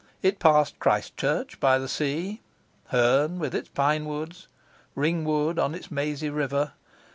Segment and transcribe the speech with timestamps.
[0.23, 2.41] It passed Christchurch by the sea,
[2.87, 4.47] Herne with its pinewoods,
[4.95, 6.73] Ringwood on its mazy river.